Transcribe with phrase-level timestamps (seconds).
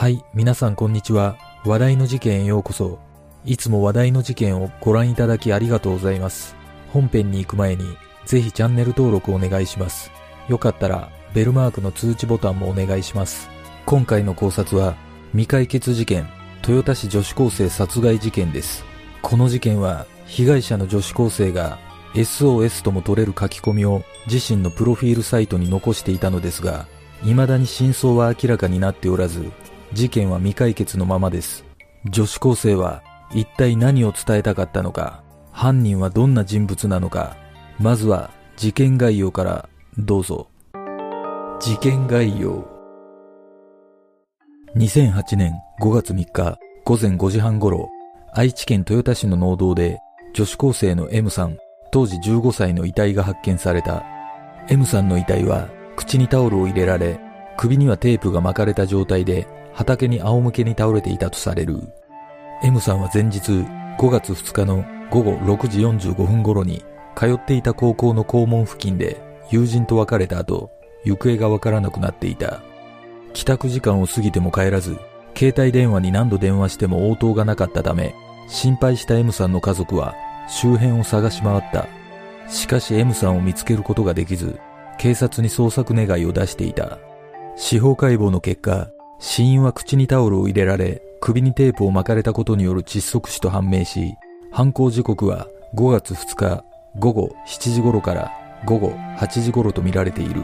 [0.00, 1.36] はい、皆さんこんにちは。
[1.66, 2.98] 話題の事件へようこそ。
[3.44, 6.56] いつも話題の事件をご覧いただきありがとうございます。
[6.88, 7.84] 本編に行く前に、
[8.24, 10.10] ぜひチャンネル登録お願いします。
[10.48, 13.50] よかったら、ベルマークの通知ボタンもお願いします。
[13.84, 14.96] 今回の考察は、
[15.32, 16.26] 未解決事件、
[16.66, 18.86] 豊田市女子高生殺害事件です。
[19.20, 21.78] この事件は、被害者の女子高生が
[22.14, 26.86] SOS とも取れる書き込みを自身のプロフィールサイトに残していたのですが、
[27.20, 29.52] 未だに真相は明らかになっておらず、
[29.92, 31.64] 事件は未解決のままです。
[32.10, 37.36] 女子高生は一体何を伝えたかったのか、犯人はどんな人物なのか、
[37.78, 40.48] まずは事件概要からどうぞ。
[41.60, 42.66] 事件概要。
[44.76, 47.90] 2008年5月3日午前5時半頃、
[48.32, 49.98] 愛知県豊田市の農道で
[50.32, 51.58] 女子高生の M さん、
[51.90, 54.04] 当時15歳の遺体が発見された。
[54.68, 57.18] M さんの遺体は口にタオルを入れられ、
[57.56, 61.80] 首にはテープが巻かれた状態で畑に仰向けに倒れていたとされる。
[62.62, 63.52] M さんは前日
[63.98, 66.84] 5月2日の午後6時45分頃に
[67.16, 70.70] 通っていた高校の校門付近で友人と別れた後、
[71.04, 72.62] 行方がわからなくなっていた。
[73.32, 74.98] 帰宅時間を過ぎても帰らず、
[75.36, 78.14] 携帯電話に何度電話しても応答がなかったため、
[78.48, 80.14] 心配した M さんの家族は
[80.48, 81.86] 周辺を探し回った。
[82.48, 84.58] しかし M さんを見つけることができず、
[84.98, 86.98] 警察に捜索願いを出していた。
[87.56, 88.90] 司法解剖の結果、
[89.20, 94.14] 死因は口にタオルを入れられ、首にテープを巻かれたことによる窒息死と判明し、
[94.50, 96.64] 犯行時刻は5月2日
[96.98, 98.32] 午後7時頃から
[98.64, 100.42] 午後8時頃と見られている。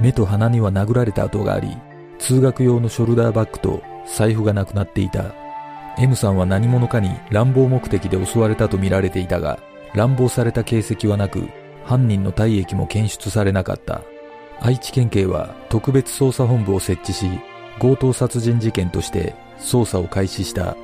[0.00, 1.76] 目と鼻には殴られた跡があり、
[2.18, 5.34] 通学用のショルダーバッグと財布がなくなっていた。
[5.98, 9.58] M さんは何者かに乱暴目的で襲われたと見られていたが、
[9.94, 11.46] 乱暴された形跡はなく、
[11.84, 14.00] 犯人の体液も検出されなかった。
[14.60, 17.26] 愛知県警は特別捜査本部を設置し、
[17.80, 20.76] 強盗殺人事件として捜査を開始した。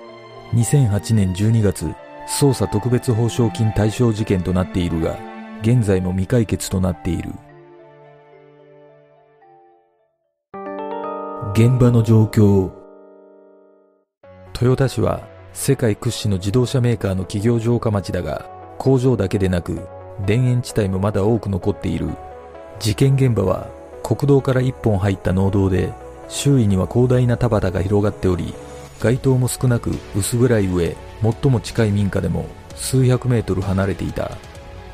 [0.53, 1.95] 2008年12月、
[2.29, 5.19] 捜査特別報奨金対象事件となっているが、
[5.63, 7.31] 現在も未解決となっている。
[11.55, 12.71] 現場の状況
[14.61, 15.23] 豊田市は
[15.53, 18.47] 世界屈指の自動車メーカーの企業城下町だが、
[18.79, 19.87] 工場だけでなく
[20.27, 22.09] 田園地帯もまだ多く残っている。
[22.81, 23.69] 事件現場は
[24.03, 25.93] 国道から一本入った農道で、
[26.29, 28.55] 周囲には広大な田畑が広がっており、
[29.01, 34.31] 街灯も少なく薄暗い上、最も近い民家でも数百メートル離れていた。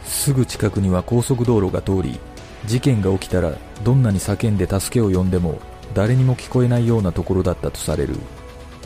[0.04, 2.18] すぐ近くには高速道路が通り、
[2.66, 3.52] 事件が起きたら
[3.84, 5.58] どんなに叫んで助けを呼んでも
[5.94, 8.16] 誰にも聞こえないようなところだったとされる。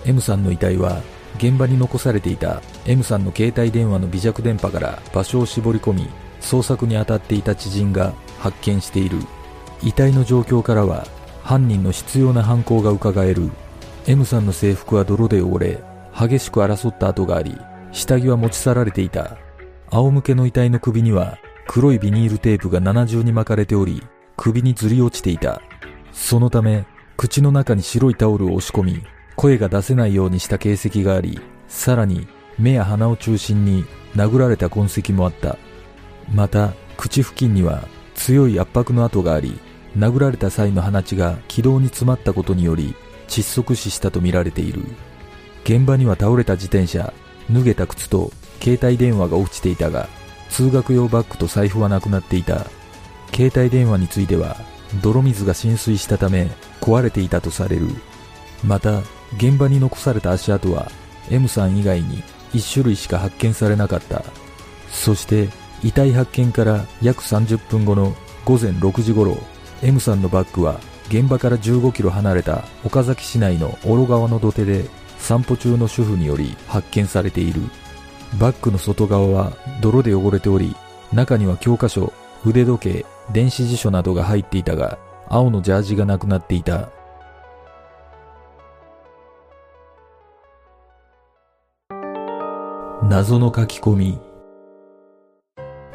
[0.04, 1.02] M さんの遺体は
[1.38, 6.08] 現場に残されていた M さんの携帯電話の微弱電波から場所を絞り込み、
[6.40, 9.18] 捜索に当たっていた知人が発見している。
[9.82, 11.06] 遺体の状況からは
[11.44, 13.50] 犯人の執拗な犯行が伺える。
[14.06, 15.84] M さんの制服は泥で汚れ、
[16.18, 17.54] 激しく争った跡があり、
[17.92, 19.36] 下着は持ち去られていた。
[19.90, 24.02] 仰向けの遺体の首には黒いビニールテープが七重に巻かれており、
[24.38, 25.60] 首にずり落ちていた。
[26.12, 26.86] そのため、
[27.18, 29.02] 口の中に白いタオルを押し込み、
[29.36, 31.38] 声が出せないようにした形跡があり、
[31.68, 32.26] さらに
[32.58, 33.84] 目や鼻を中心に
[34.16, 35.58] 殴られた痕跡もあった。
[36.32, 39.58] また、口付近には強い圧迫の跡があり、
[39.96, 42.94] 殴られた際の鼻血が気道に詰まったことにより
[43.28, 44.82] 窒息死したとみられている。
[45.64, 47.12] 現場には倒れた自転車、
[47.50, 50.08] 脱げた靴と携帯電話が落ちていたが、
[50.50, 52.66] 通学用バッグと財布はなくなっていた。
[53.34, 54.56] 携帯電話については、
[55.02, 56.50] 泥水が浸水したため
[56.80, 57.88] 壊れていたとされる。
[58.62, 59.00] また、
[59.36, 60.90] 現場に残された足跡は
[61.30, 62.22] M さん以外に
[62.52, 64.22] 1種類しか発見されなかった。
[64.90, 65.48] そして、
[65.82, 69.36] 遺体発見から約30分後の午前6時頃、
[69.84, 74.86] M さんのバッグは現場から15キロ離れた岡崎市内の小呂川の土手で
[75.18, 77.60] 散歩中の主婦により発見されている。
[78.38, 80.74] バッグの外側は泥で汚れており、
[81.12, 82.14] 中には教科書、
[82.46, 84.98] 腕時計、電子辞書などが入っていたが、
[85.28, 86.90] 青のジャージがなくなっていた。
[93.02, 94.20] 謎の書き込み。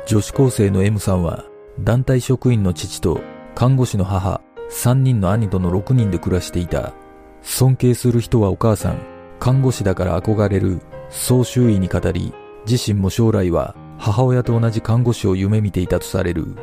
[0.06, 1.44] 女子高生の M さんは、
[1.80, 3.20] 団体職員の父と
[3.56, 4.42] 看護師の母、
[4.72, 6.94] 3人の兄との6人で暮らしていた。
[7.42, 9.00] 尊敬する人はお母さん、
[9.40, 10.80] 看護師だから憧れる、
[11.10, 12.34] そう周囲に語り、
[12.70, 16.56] 自身も将来は母親と同じ看護師を夢見ていたとされる。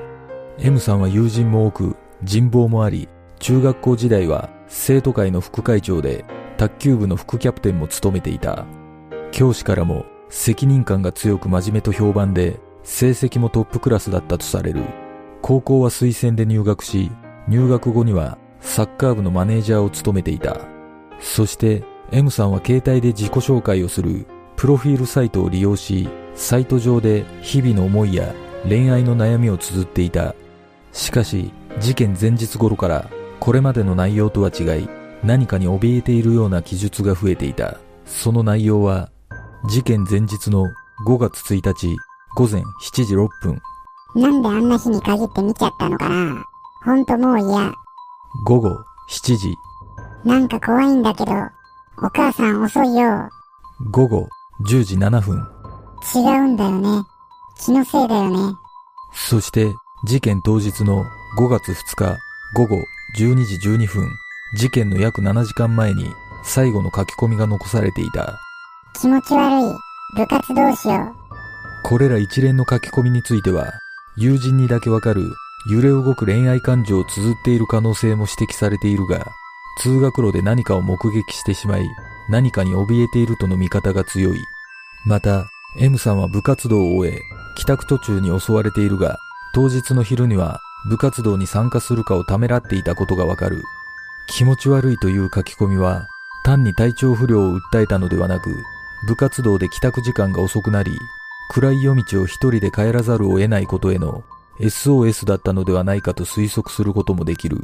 [0.59, 3.09] M さんは友人も多く、人望もあり、
[3.39, 6.25] 中学校時代は生徒会の副会長で、
[6.57, 8.65] 卓球部の副キャプテンも務めていた。
[9.33, 15.06] 教師からも責任感が強く真面目と評判で、成績もトップクラスだったとされる。
[15.47, 17.09] 高校は推薦で入学し、
[17.47, 20.59] 入学後にはサッカー部のマネージャーを務めていた。
[21.21, 24.27] そして M さんは携帯で自己紹介をする
[24.57, 28.35] プロフィールサイトを利用し、サイト上で日々の思いや
[28.69, 30.35] 恋愛の悩みを綴っていた。
[30.91, 33.09] しかし、事件前日頃から
[33.39, 34.89] これまでの内容とは違い、
[35.23, 37.79] 何かに怯えているような記述が増えていた。
[38.05, 39.13] その内容は、
[39.69, 40.65] 事件前日の
[41.07, 41.97] 5月1日
[42.35, 43.63] 午前7時6分。
[44.17, 46.43] なんであんな日に限って見ちゃったのかな
[46.83, 47.75] ほんともう嫌。
[48.47, 48.71] 午後
[49.11, 49.55] 7時。
[50.25, 51.33] なんか怖いんだけど、
[51.99, 53.29] お母さん遅いよ。
[53.91, 54.27] 午後
[54.67, 55.47] 10時7分。
[56.15, 57.05] 違うんだよね。
[57.59, 58.57] 気のせいだよね。
[59.13, 59.75] そして
[60.05, 61.05] 事件当日の
[61.39, 62.17] 5月2日
[62.55, 62.77] 午後
[63.19, 64.09] 12時12分。
[64.55, 66.11] 事件の約7時間前に
[66.43, 68.39] 最後の書き込みが残されていた。
[68.99, 69.75] 気持ち悪い。
[70.17, 71.15] 部活どうしよう。
[71.83, 73.73] これら一連の書き込みについては、
[74.17, 75.35] 友人にだけわかる
[75.69, 79.33] 揺れ動く恋愛感情を綴っている可能性も指摘されているが、
[79.79, 81.89] 通学路で何かを目撃してしまい、
[82.29, 84.39] 何かに怯えているとの見方が強い。
[85.05, 87.21] また、M さんは部活動を終え、
[87.57, 89.19] 帰宅途中に襲われているが、
[89.55, 93.63] 当日の昼には部活動に参加するかをためらっていたことがわかる。
[94.29, 96.07] 気持ち悪いという書き込みは、
[96.45, 98.57] 単に体調不良を訴えたのではなく、
[99.07, 100.97] 部活動で帰宅時間が遅くなり、
[101.51, 104.25] 暗い夜道を一人で帰らざるを得ないことへの
[104.61, 107.59] SOS だったのではないかと推測することもできる。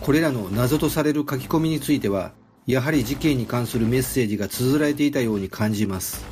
[0.00, 2.32] これらの謎とされる書き込みについては、
[2.66, 6.24] やはり事件に関するメッセージが綴られていたように感じます。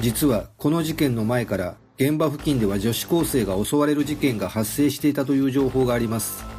[0.00, 6.53] 実はこの事件の前から現場付近では女子高生が襲われる事件が発生していたという情報があります。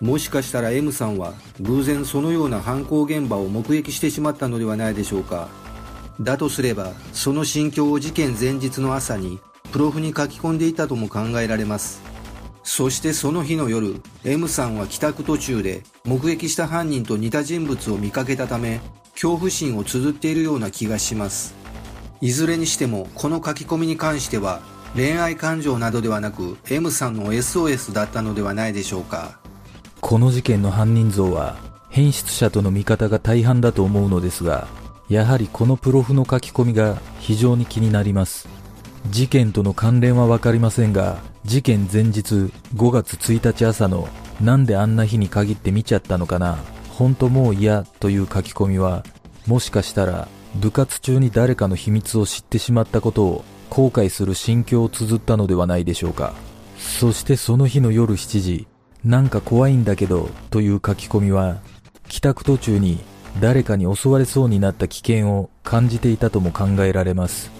[0.00, 5.48] もしかしたら M さんは偶然そのような犯行現場を目撃してしまったのではないでしょうか。
[6.20, 9.38] だとすれば、その心境を事件前日の朝に
[9.72, 12.02] プロフに書き込んでいたとも考えられます。
[12.62, 18.80] そしてその日の夜、M さんは帰宅途中で目撃した犯人と似た人物を見かけたため、
[19.12, 21.54] 恐怖心を綴っているような気がします。
[22.20, 24.60] いずれにしてもこの書き込みに関しては
[24.94, 29.39] 恋愛感情などではなく M さんの SOS だったのではないでしょうか。
[30.00, 31.56] この事件の犯人像は
[31.88, 34.68] 変質者との見方が大半だと思うのですが、
[35.08, 38.48] やはりこのプロフの書き込みが非常に気になります。
[39.08, 44.08] 事件との関連はわかりませんが、事件前日5月1日朝の
[44.40, 46.58] なんであんな日に限って見ちゃったのかな、
[46.90, 49.04] 本当もう嫌という書き込みは、
[49.46, 56.34] もしかしたら部活中に誰かの秘密を知ってしまったことを後悔する心境を綴ったのではないでしょうか。
[56.78, 58.66] そしてその日の夜7時、
[59.04, 61.58] なんか怖いんだけどという書き込みは、
[62.08, 62.98] 帰宅途中に
[63.40, 67.50] 誰かに襲われそうになった危険を感じていたとも考えられます。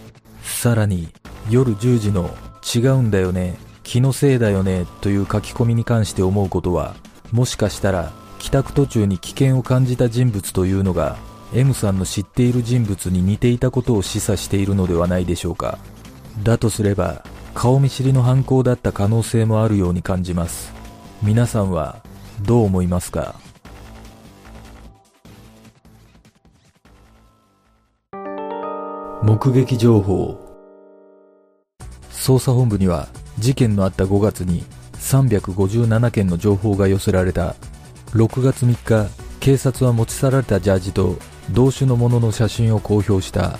[0.42, 1.08] さらに、
[1.48, 2.30] 夜10時の
[2.62, 6.94] 違うんだよね、気のせいだよねという書き込みに関して思うことは、
[7.32, 11.16] もしかしたら帰宅途中に危険を感じた人物というのが
[11.52, 15.78] M さんの知っている人物に似ていたことを示唆しているのではないでしょうか。
[16.42, 20.79] だとすれば、顔見知りの犯行だった可能性もあるように感じます。
[21.22, 22.02] 皆さんは
[22.40, 23.34] どう思いますか？
[29.22, 30.40] 目撃情報。
[32.10, 33.08] 捜査本部には
[33.38, 37.54] 事件のあった5月に357件の情報が寄せられた。
[38.14, 39.10] 6月3日
[39.40, 41.16] 警察は持ち去られたジャージと
[41.50, 43.58] 同種のものの写真を公表した。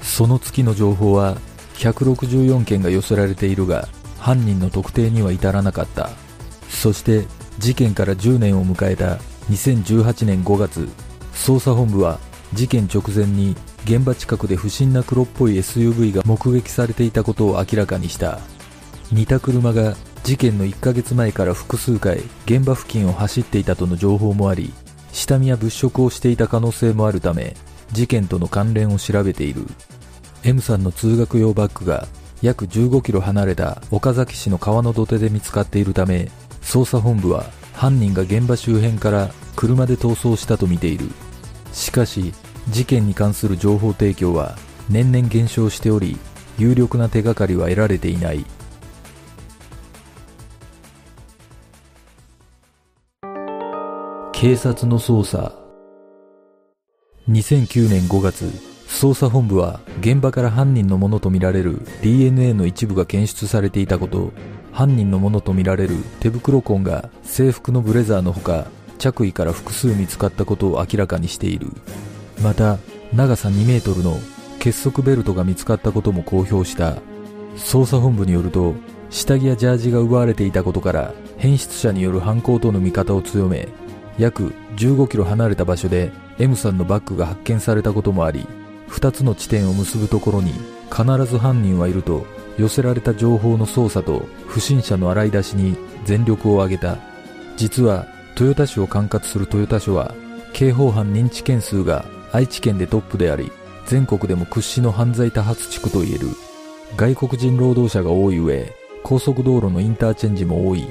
[0.00, 1.36] その月の情報は
[1.74, 3.88] 164件が寄せられているが
[4.18, 6.10] 犯人の特定には至らなかった。
[6.70, 7.26] そして
[7.58, 9.16] 事件から10年を迎えた
[9.50, 10.88] 2018年5月
[11.34, 12.18] 捜査本部は
[12.54, 18.40] 事件直前に現場近くで不審な黒っぽい SUV が目撃されていたことを明らかにした。
[19.12, 24.72] 似た車が事件の1ヶ月前から複数回現場付近を走っていたとの情報もあり
[25.12, 27.56] 下見や物色をしていた可能性もあるため
[27.90, 29.66] 事件との関連を調べている。
[30.44, 32.06] M さんの通学用バッグが
[32.40, 41.06] 約15キロ離れた岡崎市の川の土手で見つかっているため捜査本部は犯人が現場周辺から車で逃走したとみている。
[41.72, 42.32] しかし
[42.68, 44.56] 事件に関する情報提供は
[44.88, 46.18] 年々減少しており
[46.58, 48.44] 有力な手がかりは得られていない。
[54.32, 55.52] 警察の捜査。
[57.28, 58.44] 2009年5月
[58.88, 64.32] 捜査本部は現場から犯人のものとみられる DNA の一部が検出されていたこと。
[64.80, 68.64] 犯人のものとみられる手袋痕が制服のブレザーのほか
[68.96, 71.66] 着衣から複数見つかったことを明らかにしている。
[72.42, 72.78] また
[73.12, 74.16] 長さ2メートルの
[74.58, 76.96] 結束ベルトが見つかったことも公表した。
[77.56, 78.72] 捜査本部によると
[79.10, 83.68] 下着やジャージが奪われていたことから変質者による犯行との見方を強め
[84.16, 88.46] 約15キロ離れた場所で M さんのバッグが発見されたこともあり
[88.88, 90.54] 2つの地点を結ぶところに
[90.90, 92.24] 必ず犯人はいると
[92.60, 96.98] 寄せられた情報の操作と不審者の洗い出しに全力を挙げた。
[97.56, 98.06] 実は
[98.38, 100.14] 豊田市を管轄する豊田署は
[100.52, 103.50] 刑法犯認知件数が愛知県でトップであり
[103.86, 106.28] 全国でも屈指の犯罪多発地区といえる。
[106.96, 108.70] 外国人労働者が多い上
[109.02, 110.86] 高速道路のインターチェンジも多い。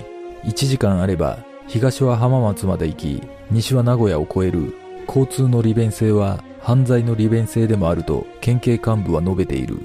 [0.45, 4.73] 1時間あれば東は浜松まで行き西は名古屋を越える。
[5.07, 9.77] 交通の利便性は犯罪の利便性でもあると県警幹部は述べている。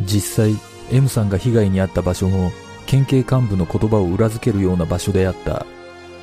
[0.00, 2.52] 実際 M さんが被害に遭った場所も
[2.86, 5.66] 県警幹部の言葉を裏付けるような場所であった。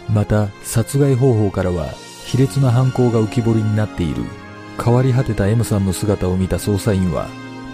[0.10, 1.88] また殺害方法からは
[2.26, 4.24] 卑劣な犯行が浮き彫りになっている。
[4.84, 7.28] 変わり果てた M さんの姿を見た捜査員は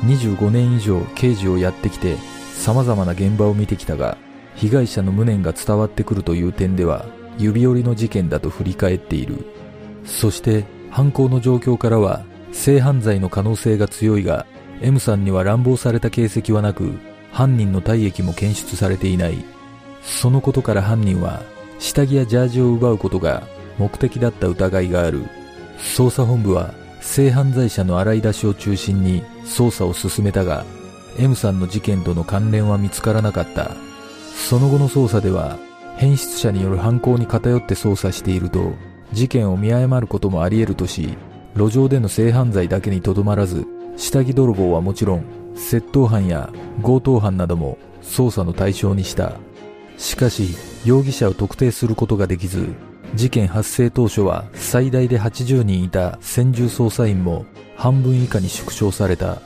[0.06, 2.18] 25年以上刑事をやってきて
[2.54, 4.18] 様々な現場を見てきたが
[4.56, 7.06] 被害者の無念が伝わってくるという点では
[7.38, 9.46] 指折りの事件だと振り返っている。
[10.06, 14.46] そして犯行の状況からは性犯罪の可能性が強いが
[14.82, 16.94] M さんには乱暴された形跡はなく
[17.32, 19.44] 犯人の体液も検出されていない。
[20.02, 21.42] そのことから犯人は
[21.80, 23.44] 下着やジャージを奪うことが
[23.78, 25.26] 目的だった疑いがある。
[25.78, 30.66] 捜査本部は性犯罪者の洗い出しを中心に捜査を進めたが
[31.20, 33.72] M さんの事件との関連は見つからなかった。
[34.36, 35.58] その後の捜査では
[35.98, 38.74] 変質者による犯行に偏って捜査していると
[39.12, 41.18] 事件を見誤ることもあり得るとし
[41.56, 43.66] 路上での性犯罪だけにとどまらず
[43.98, 45.26] 下着泥棒はもちろん
[45.56, 49.34] 窃盗犯や強盗犯なども捜査の対象にした。
[49.98, 52.70] しかし容疑者を特定することができず
[53.16, 59.42] 事件発生当初は最大で80人いた専従捜査員も半分以下に縮小された。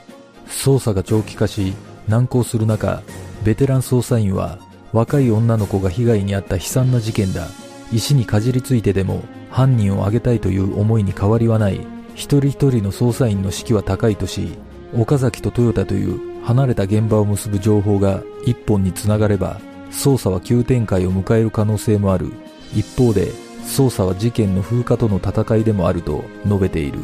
[0.47, 1.73] 捜査が長期化し
[2.09, 3.01] 難航する中
[3.43, 4.59] ベテラン捜査員は
[4.91, 7.47] 若い女の子が被害に遭った悲惨な事件だ。
[7.93, 11.79] 石にかじりついてでも犯人を挙げたいという思いに変わりはない。
[12.15, 14.57] 一人一人の捜査員の士気は高いとし
[14.93, 19.59] 岡崎と豊田という離れた現場を結ぶ情報が一本につながれば
[19.91, 22.31] 捜査は急展開を迎える可能性もある。
[22.73, 23.27] 一方で
[23.65, 26.99] 捜査は事件の風化との戦いでもあると述べている。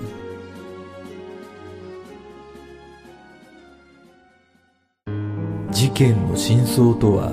[5.72, 7.32] 事件の真相とは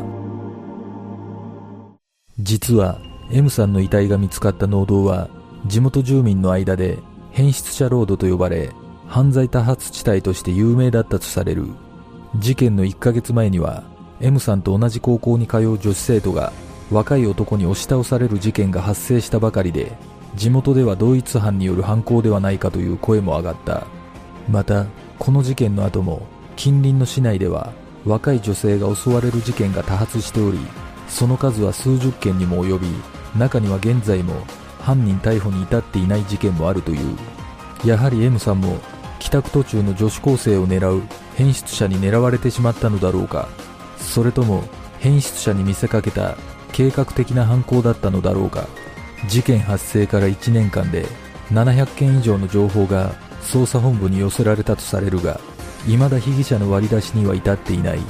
[2.40, 2.98] 実は
[3.30, 5.30] M さんの遺体が見つかった農道は
[5.66, 6.98] 地元住民の間で
[7.34, 8.70] 変質者ロードと呼ばれ
[9.08, 11.66] 犯罪多発地帯として有名だったとされる。
[12.36, 13.82] 事件の1ヶ月前には
[14.20, 16.52] M さんと同じ高校に通う女子生徒が
[16.92, 19.96] 若い男に押し倒される事件が発生したばかりで
[20.36, 23.84] 地元では同一犯による犯行ではないかという声も上がった。
[24.48, 24.86] また
[25.18, 26.22] この事件の後も
[26.54, 27.72] 近隣の市内では
[28.04, 30.58] 若い女性が襲われる事件が多発しており
[31.08, 32.86] その数は数十件にも及び
[33.36, 34.34] 中には現在も
[34.84, 37.16] 犯人逮捕に至っていない事件もあるという。
[37.84, 38.78] やはり M さんも
[39.18, 41.02] 帰宅途中の女子高生を狙う
[41.36, 43.48] 変質者に狙われてしまったのだろうか。
[43.96, 44.62] それとも
[44.98, 46.36] 変質者に見せかけた
[46.72, 48.66] 計画的な犯行だったのだろうか。
[49.26, 51.06] 事件発生から1年間で
[51.50, 55.40] 700件以上の情報が捜査本部に寄せられたとされるが
[55.86, 58.00] 未だ被疑者の割り出しには至っていない。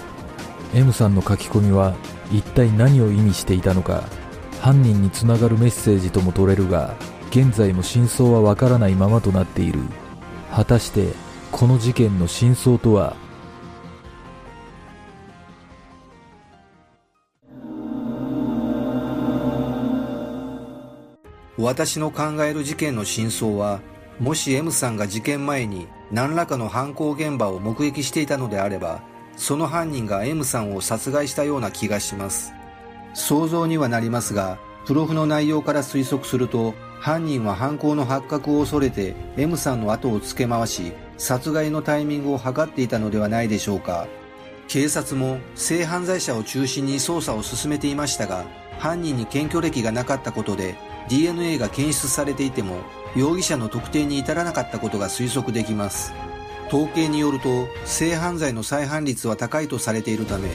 [0.74, 1.94] M さんの書き込みは
[2.32, 4.02] 一体何を意味していたのか。
[4.64, 6.96] 犯人につながるメッセージとも取れるが
[7.28, 9.78] 現在も真相はわからないままとなっている。
[10.50, 11.12] 果たして
[11.52, 13.14] この事件の真相とは？
[21.58, 23.82] 私の考える事件の真相は
[24.18, 29.02] もし M さんが事件前に何らかの犯行現場を目撃していたのであれば
[29.36, 32.54] その犯人が M さんを殺害したような気がします。
[33.14, 44.06] 想像にはなりますがプロフの内容から推測すると犯人は犯行の発覚を恐れて M さんの後をつけ回し殺害のタイミングを図っていたのではないでしょうか。
[44.66, 48.46] 警察も性犯罪者を中心に捜査を進めていましたが
[48.78, 50.74] 犯人に検挙歴がなかったことで
[51.08, 52.78] DNA が検出されていても
[53.14, 56.12] 容疑者の特定に至らなかったことが推測できます。
[56.68, 60.48] 統計によると性犯罪の再犯率は高いとされているため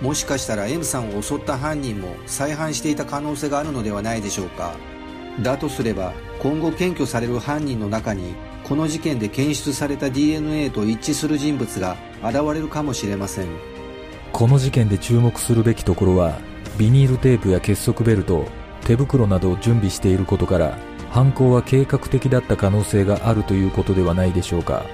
[0.00, 4.74] もしかしたら M さんを襲った犯人も再犯していた可能性があるのではないでしょうか。
[5.42, 8.34] だとすれば今後検挙される犯人の中に
[8.64, 13.48] この事件で検出された DNA と一致する人物が現れるかもしれません。
[14.32, 16.38] この事件で注目するべきところは
[16.78, 18.44] ビニールテープや結束ベルト
[18.84, 20.78] 手袋などを準備していることから
[21.10, 24.84] 犯行は計画的だった可能性があるということではないでしょうか。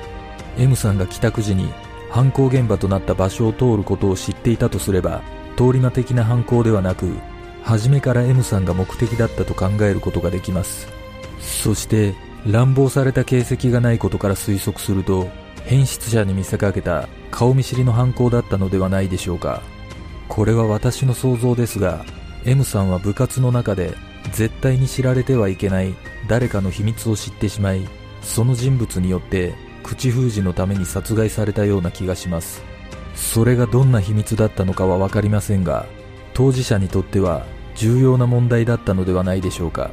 [0.58, 1.72] M さんが帰宅時に
[2.12, 5.22] 犯行現場となった場所を通ることを知っていたとすれば
[5.56, 7.14] 通り魔的な犯行ではなく、
[7.62, 10.88] 初めから M さんが目的だったと考えることができます。
[11.40, 12.14] そして、
[12.46, 15.28] 乱暴された形跡がないことから推測すると、
[15.64, 19.62] 変質者に見せかけた顔見知りの犯行だったのではないでしょうか。
[20.28, 22.04] これは私の想像ですが、
[22.44, 23.94] M さんは部活の中で
[24.32, 25.94] 絶対に知られてはいけない
[26.26, 27.86] 誰かの秘密を知ってしまい、
[28.22, 32.62] その人物によって口封じのために殺害されたような気がします。
[33.14, 35.86] それがどんな秘密だったのかはわかりませんが、
[36.34, 39.90] 当事者にとっては重要な問題だったのではないでしょうか。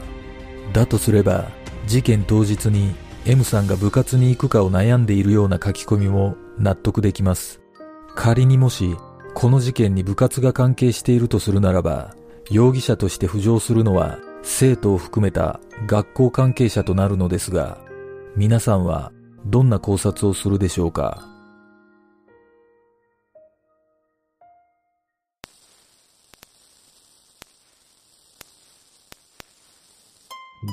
[0.74, 1.50] だとすれば、
[1.88, 2.94] 事件当日に
[3.26, 7.62] M さんが部活に行くかを悩んでいるような書き込みも納得できます。
[8.16, 8.96] 仮にもし、
[9.34, 12.16] この事件に部活が関係しているとするならば、
[12.50, 17.80] 容疑者として浮上するのは生徒を含めた学校関係者となるのですが、
[18.36, 19.12] 皆さんは
[19.46, 21.24] どんな考察をするでしょうか？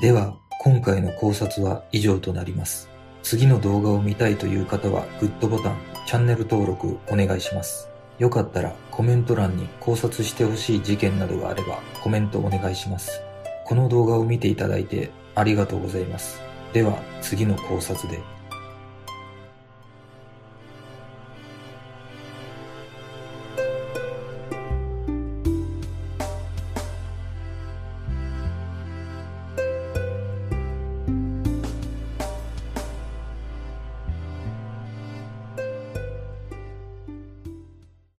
[0.03, 2.91] では、今回の考察は以上となります。
[3.23, 7.89] 次の動画を見たいという方はグッドボタン、チャンネル登録お願いします。
[8.19, 13.23] よかったらコメント欄に考察してほしい事件などがあればコメントお願いします。
[13.65, 16.41] この動画を見ていただいてありがとうございます。
[16.73, 18.36] では次の考察で。